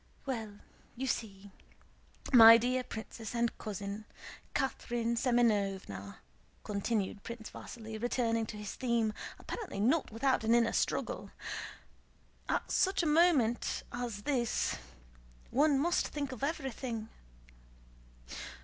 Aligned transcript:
"Well, 0.25 0.57
you 0.95 1.05
see, 1.05 1.51
my 2.33 2.57
dear 2.57 2.83
princess 2.83 3.35
and 3.35 3.55
cousin, 3.59 4.05
Catherine 4.55 5.13
Semënovna," 5.15 6.15
continued 6.63 7.21
Prince 7.21 7.51
Vasíli, 7.51 8.01
returning 8.01 8.47
to 8.47 8.57
his 8.57 8.73
theme, 8.73 9.13
apparently 9.37 9.79
not 9.79 10.09
without 10.09 10.43
an 10.43 10.55
inner 10.55 10.73
struggle; 10.73 11.29
"at 12.49 12.71
such 12.71 13.03
a 13.03 13.05
moment 13.05 13.83
as 13.91 14.23
this 14.23 14.75
one 15.51 15.77
must 15.77 16.07
think 16.07 16.31
of 16.31 16.43
everything. 16.43 17.07